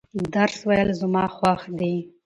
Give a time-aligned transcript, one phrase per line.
[0.33, 1.95] درس ویل زما خوښ دي.